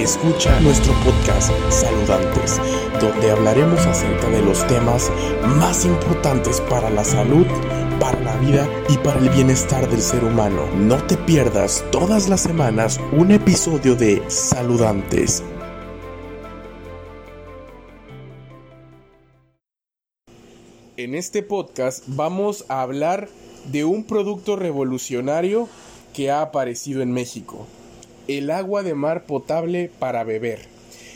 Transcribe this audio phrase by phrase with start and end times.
[0.00, 2.58] Escucha nuestro podcast Saludantes,
[3.02, 5.12] donde hablaremos acerca de los temas
[5.58, 7.44] más importantes para la salud,
[8.00, 10.66] para la vida y para el bienestar del ser humano.
[10.74, 15.42] No te pierdas todas las semanas un episodio de Saludantes.
[20.96, 23.28] En este podcast vamos a hablar
[23.66, 25.68] de un producto revolucionario
[26.14, 27.66] que ha aparecido en México,
[28.38, 30.60] el agua de mar potable para beber.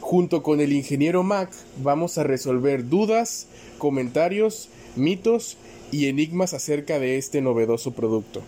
[0.00, 1.50] Junto con el ingeniero Mac
[1.82, 5.56] vamos a resolver dudas, comentarios, mitos
[5.90, 8.42] y enigmas acerca de este novedoso producto.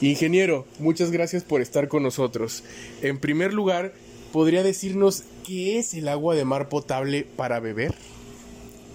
[0.00, 2.64] Ingeniero, muchas gracias por estar con nosotros.
[3.02, 3.92] En primer lugar,
[4.32, 7.94] ¿podría decirnos qué es el agua de mar potable para beber?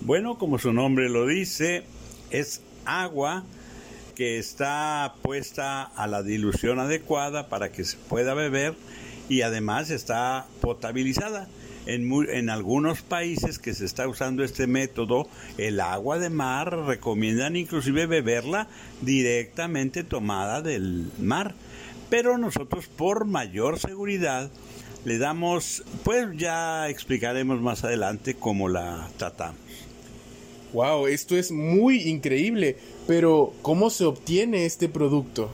[0.02, 1.84] Bueno, como su nombre lo dice,
[2.30, 3.46] es agua
[4.16, 8.74] que está puesta a la dilución adecuada para que se pueda beber
[9.30, 11.48] y además está potabilizada.
[11.86, 17.56] En, en, algunos países que se está usando este método, el agua de mar recomiendan
[17.56, 18.68] inclusive beberla
[19.02, 21.56] directamente tomada del mar.
[22.10, 24.52] Pero nosotros por mayor seguridad
[25.06, 29.62] le damos, pues ya explicaremos más adelante cómo la tratamos.
[30.74, 35.50] Wow, esto es muy increíble, pero ¿cómo se obtiene este producto?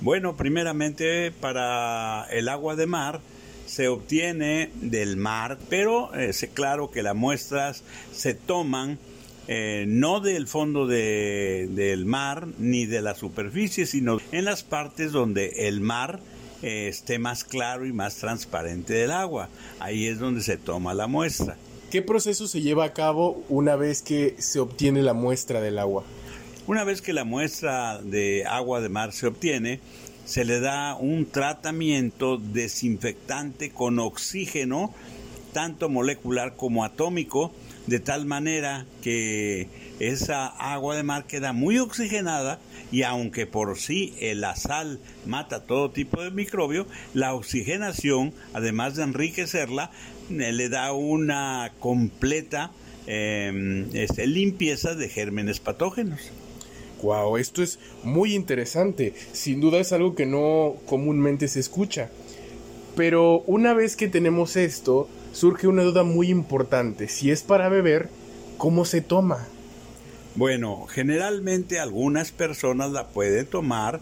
[0.00, 3.20] Bueno, primeramente para el agua de mar
[3.66, 7.82] se obtiene del mar, pero es claro que las muestras
[8.12, 8.98] se toman
[9.48, 15.10] eh, no del fondo de, del mar ni de la superficie, sino en las partes
[15.10, 16.20] donde el mar
[16.62, 19.48] eh, esté más claro y más transparente del agua.
[19.80, 21.56] Ahí es donde se toma la muestra.
[21.90, 26.04] ¿Qué proceso se lleva a cabo una vez que se obtiene la muestra del agua?
[26.68, 29.80] Una vez que la muestra de agua de mar se obtiene,
[30.26, 34.92] se le da un tratamiento desinfectante con oxígeno,
[35.54, 37.54] tanto molecular como atómico,
[37.86, 42.60] de tal manera que esa agua de mar queda muy oxigenada
[42.92, 49.04] y aunque por sí la sal mata todo tipo de microbio, la oxigenación, además de
[49.04, 49.90] enriquecerla,
[50.28, 52.72] eh, le da una completa
[53.06, 56.30] eh, este, limpieza de gérmenes patógenos.
[57.02, 59.14] Wow, esto es muy interesante.
[59.32, 62.10] Sin duda es algo que no comúnmente se escucha.
[62.96, 67.08] Pero una vez que tenemos esto, surge una duda muy importante.
[67.08, 68.08] Si es para beber,
[68.56, 69.46] ¿cómo se toma?
[70.34, 74.00] Bueno, generalmente algunas personas la pueden tomar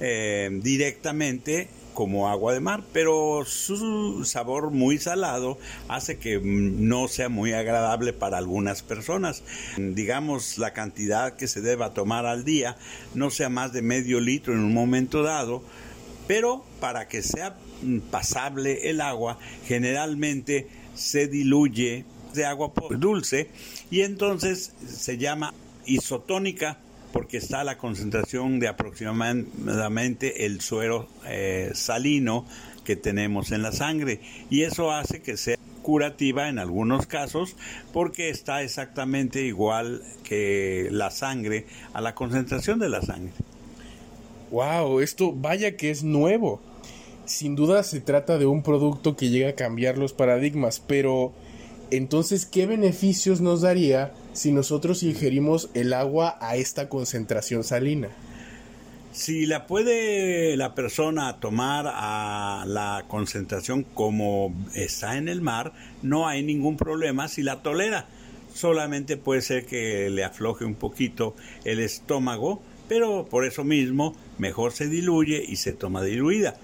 [0.00, 7.28] eh, directamente como agua de mar, pero su sabor muy salado hace que no sea
[7.28, 9.42] muy agradable para algunas personas.
[9.76, 12.76] Digamos, la cantidad que se deba tomar al día
[13.16, 15.64] no sea más de medio litro en un momento dado,
[16.28, 17.56] pero para que sea
[18.12, 23.50] pasable el agua, generalmente se diluye de agua dulce
[23.90, 25.52] y entonces se llama
[25.84, 26.78] isotónica
[27.12, 32.44] porque está la concentración de aproximadamente el suero eh, salino
[32.84, 34.20] que tenemos en la sangre
[34.50, 37.56] y eso hace que sea curativa en algunos casos
[37.92, 43.32] porque está exactamente igual que la sangre a la concentración de la sangre.
[44.50, 46.60] Wow, esto vaya que es nuevo.
[47.24, 51.32] Sin duda se trata de un producto que llega a cambiar los paradigmas, pero
[51.90, 58.08] entonces, ¿qué beneficios nos daría si nosotros ingerimos el agua a esta concentración salina?
[59.10, 65.72] Si la puede la persona tomar a la concentración como está en el mar,
[66.02, 68.06] no hay ningún problema si la tolera.
[68.54, 71.34] Solamente puede ser que le afloje un poquito
[71.64, 76.56] el estómago, pero por eso mismo mejor se diluye y se toma diluida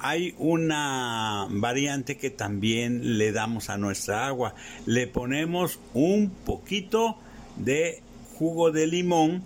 [0.00, 4.54] hay una variante que también le damos a nuestra agua.
[4.86, 7.18] Le ponemos un poquito
[7.56, 8.02] de
[8.34, 9.42] jugo de limón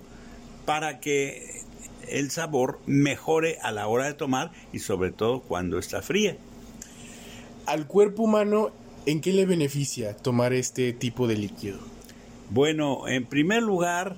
[0.65, 1.63] para que
[2.09, 6.37] el sabor mejore a la hora de tomar y sobre todo cuando está fría.
[7.67, 8.71] Al cuerpo humano,
[9.07, 11.79] ¿en qué le beneficia tomar este tipo de líquido?
[12.51, 14.17] Bueno, en primer lugar,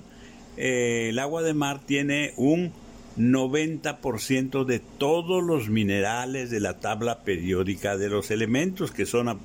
[0.57, 2.73] eh, el agua de mar tiene un
[3.17, 9.39] 90% de todos los minerales de la tabla periódica de los elementos, que son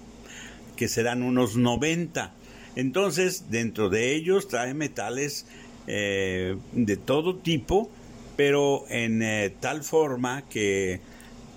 [0.77, 2.35] que serán unos 90.
[2.77, 5.47] Entonces, dentro de ellos trae metales
[5.87, 7.91] eh, de todo tipo,
[8.37, 11.01] pero en eh, tal forma que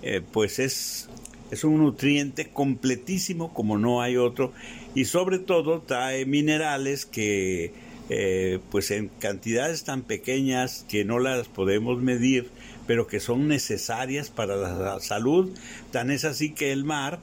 [0.02, 1.10] eh, pues es,
[1.52, 4.52] es un nutriente completísimo como no hay otro
[4.94, 7.74] y sobre todo trae minerales que
[8.10, 12.50] eh, pues en cantidades tan pequeñas que no las podemos medir,
[12.88, 15.52] pero que son necesarias para la salud.
[15.92, 17.20] Tan es así que el mar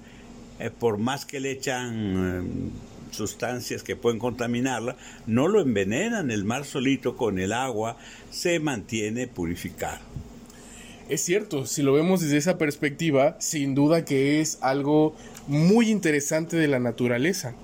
[0.62, 2.70] eh, por más que le echan
[3.10, 4.96] sustancias que pueden contaminarla,
[5.26, 6.30] no lo envenenan.
[6.30, 7.96] El mar solito con el agua
[8.30, 10.00] se mantiene purificado.
[11.08, 15.16] Es cierto, si lo vemos desde esa perspectiva, sin duda que es algo
[15.48, 17.54] muy interesante de la naturaleza.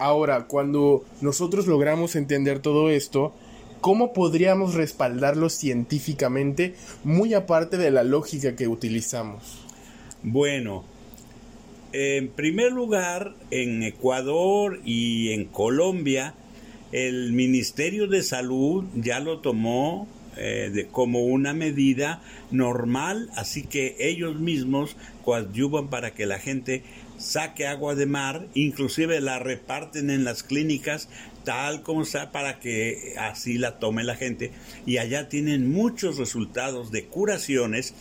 [0.00, 3.34] Ahora, cuando nosotros logramos entender todo esto,
[3.82, 6.74] ¿cómo podríamos respaldarlo científicamente,
[7.04, 9.58] muy aparte de la lógica que utilizamos?
[10.22, 10.84] Bueno,
[11.92, 16.32] en primer lugar, en Ecuador y en Colombia,
[16.92, 23.96] el Ministerio de Salud ya lo tomó eh, de, como una medida normal, así que
[23.98, 26.82] ellos mismos coadyuvan para que la gente
[27.18, 31.08] saque agua de mar, inclusive la reparten en las clínicas
[31.44, 34.52] tal como está para que así la tome la gente.
[34.86, 37.94] Y allá tienen muchos resultados de curaciones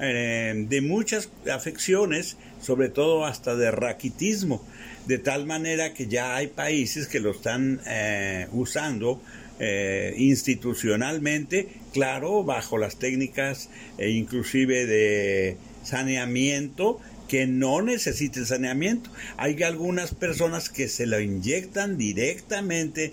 [0.00, 4.64] eh, de muchas afecciones, sobre todo hasta de raquitismo,
[5.06, 9.22] de tal manera que ya hay países que lo están eh, usando
[9.60, 19.10] eh, institucionalmente, claro, bajo las técnicas e inclusive de saneamiento que no necesiten saneamiento.
[19.36, 23.12] Hay algunas personas que se lo inyectan directamente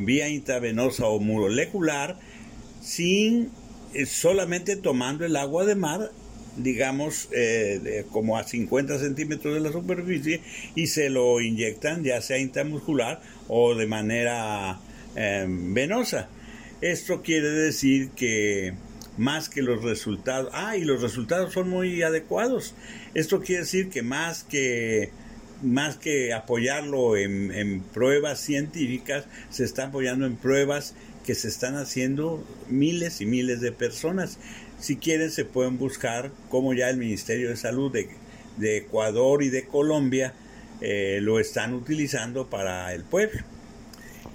[0.00, 2.18] vía intravenosa o molecular
[2.82, 3.50] sin
[4.06, 6.10] solamente tomando el agua de mar,
[6.56, 10.40] digamos, eh, como a 50 centímetros de la superficie,
[10.74, 14.78] y se lo inyectan ya sea intramuscular o de manera
[15.16, 16.28] em, venosa.
[16.80, 18.74] Esto quiere decir que
[19.16, 22.74] más que los resultados, ah, y los resultados son muy adecuados.
[23.14, 25.10] Esto quiere decir que más que
[25.62, 30.94] más que apoyarlo en, en pruebas científicas, se está apoyando en pruebas
[31.24, 34.38] que se están haciendo miles y miles de personas.
[34.78, 39.66] Si quieren se pueden buscar como ya el Ministerio de Salud de, Ecuador y de
[39.66, 40.34] Colombia
[40.80, 43.40] eh, lo están utilizando para el pueblo.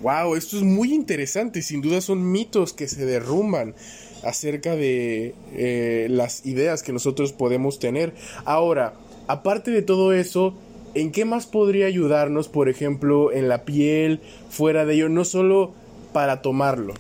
[0.02, 1.62] Wow, esto es muy interesante.
[1.62, 3.76] Sin duda son mitos que se derrumban
[4.24, 8.14] acerca de eh, las ideas que nosotros podemos tener.
[8.46, 8.94] Ahora,
[9.28, 10.58] aparte de todo eso,
[10.96, 15.10] ¿en qué más podría ayudarnos, por ejemplo, en la piel, fuera de ello?
[15.10, 15.74] No solo
[16.14, 16.94] para tomarlo?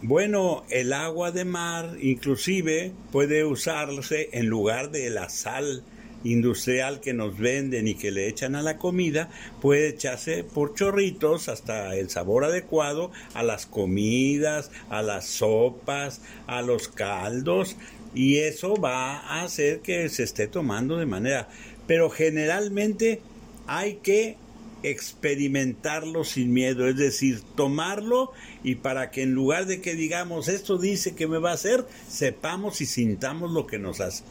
[0.00, 5.82] Bueno, el agua de mar inclusive puede usarse en lugar de la sal
[6.24, 9.28] industrial que nos venden y que le echan a la comida,
[9.60, 16.62] puede echarse por chorritos hasta el sabor adecuado a las comidas, a las sopas, a
[16.62, 17.76] los caldos
[18.14, 21.48] y eso va a hacer que se esté tomando de manera,
[21.86, 23.20] pero generalmente
[23.66, 24.36] hay que
[24.82, 28.32] experimentarlo sin miedo, es decir, tomarlo
[28.62, 31.86] y para que en lugar de que digamos esto dice que me va a hacer,
[32.08, 34.24] sepamos y sintamos lo que nos hace.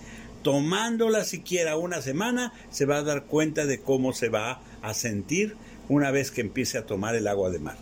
[0.43, 5.55] Tomándola siquiera una semana, se va a dar cuenta de cómo se va a sentir
[5.89, 7.77] una vez que empiece a tomar el agua de mar.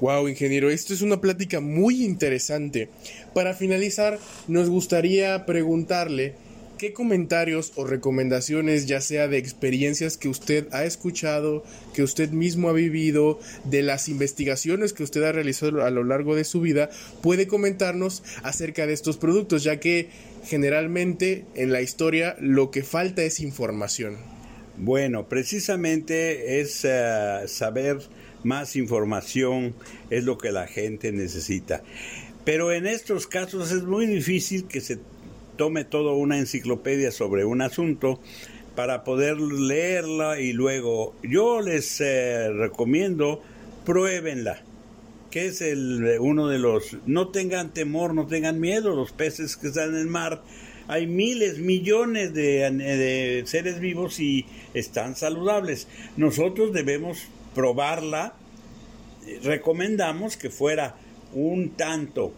[0.00, 2.88] Wow, ingeniero, esto es una plática muy interesante.
[3.34, 4.18] Para finalizar,
[4.48, 6.34] nos gustaría preguntarle
[6.80, 11.62] ¿qué comentarios o recomendaciones, ya sea de experiencias que usted ha escuchado,
[11.92, 16.34] que usted mismo ha vivido, de las investigaciones que usted ha realizado a lo largo
[16.34, 16.88] de su vida,
[17.20, 20.08] puede comentarnos acerca de estos productos, ya que
[20.46, 24.16] generalmente en la historia lo que falta es información?
[24.78, 27.98] Bueno, precisamente es eh, saber
[28.42, 29.74] más información,
[30.08, 31.82] es lo que la gente necesita.
[32.46, 34.98] Pero en estos casos es muy difícil que se
[35.60, 38.18] tome toda una enciclopedia sobre un asunto
[38.74, 43.42] para poder leerla y luego yo les eh, recomiendo
[43.84, 44.62] pruébenla
[45.30, 49.66] que es el uno de los no tengan temor no tengan miedo los peces que
[49.66, 50.40] están en el mar.
[50.88, 55.88] Hay miles millones de seres vivos y están saludables.
[56.16, 58.32] Nosotros debemos probarla.
[59.42, 60.96] Recomendamos que fuera
[61.34, 62.32] un tanto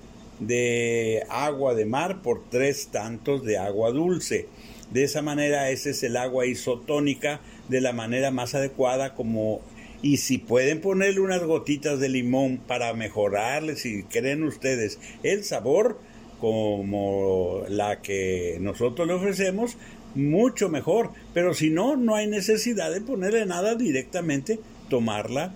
[0.46, 4.48] de agua de mar por tres tantos de agua dulce.
[4.90, 9.60] De esa manera, ese es el agua isotónica de la manera más adecuada como
[10.02, 15.98] y si pueden ponerle unas gotitas de limón para mejorarle, si creen ustedes, el sabor
[16.40, 19.76] como la que nosotros le ofrecemos,
[20.16, 21.10] mucho mejor.
[21.32, 24.58] Pero si no, no hay necesidad de ponerle nada directamente,
[24.90, 25.54] tomarla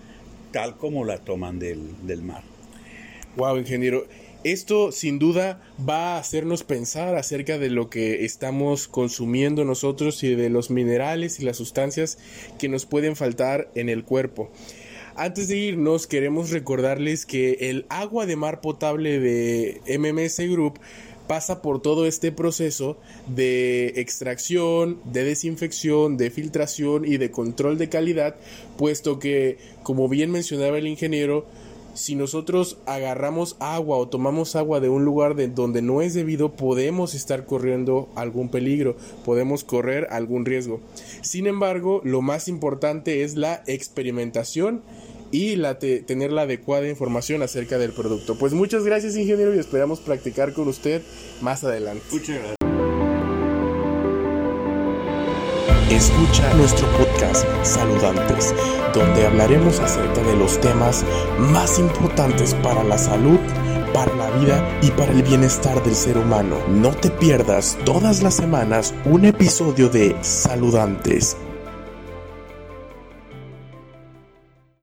[0.52, 2.44] tal como la toman del, del mar.
[3.36, 4.06] Wow, ingeniero.
[4.46, 10.36] Esto sin duda va a hacernos pensar acerca de lo que estamos consumiendo nosotros y
[10.36, 12.16] de los minerales y las sustancias
[12.56, 14.52] que nos pueden faltar en el cuerpo.
[15.16, 20.78] Antes de irnos, queremos recordarles que el agua de mar potable de MMS Group
[21.26, 27.88] pasa por todo este proceso de extracción, de desinfección, de filtración y de control de
[27.88, 28.36] calidad,
[28.78, 31.46] puesto que, como bien mencionaba el ingeniero,
[31.96, 36.52] si nosotros agarramos agua o tomamos agua de un lugar de donde no es debido,
[36.52, 40.80] podemos estar corriendo algún peligro, podemos correr algún riesgo.
[41.22, 44.82] Sin embargo, lo más importante es la experimentación
[45.30, 48.36] y la tener la adecuada información acerca del producto.
[48.38, 51.02] Pues muchas gracias ingeniero y esperamos practicar con usted
[51.40, 52.04] más adelante.
[52.12, 52.55] Muchas gracias.
[55.90, 58.52] Escucha nuestro podcast Saludantes,
[58.92, 61.04] donde hablaremos acerca de los temas
[61.38, 63.38] más importantes para la salud,
[63.94, 66.56] para la vida y para el bienestar del ser humano.
[66.68, 71.36] No te pierdas todas las semanas un episodio de Saludantes